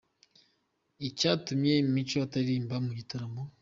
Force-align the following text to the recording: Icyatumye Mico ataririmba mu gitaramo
Icyatumye 1.07 1.73
Mico 1.93 2.17
ataririmba 2.25 2.75
mu 2.85 2.91
gitaramo 2.99 3.41